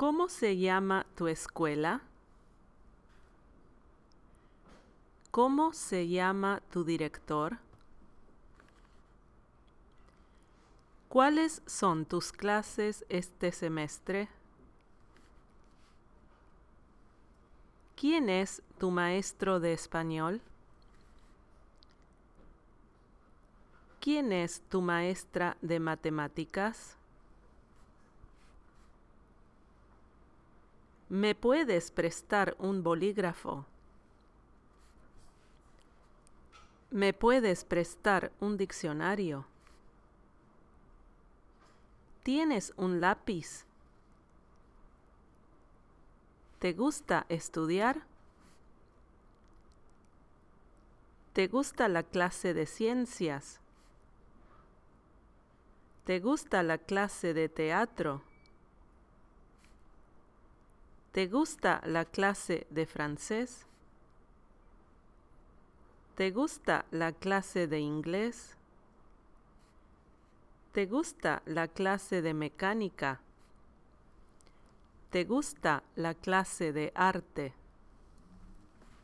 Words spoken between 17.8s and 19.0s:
¿Quién es tu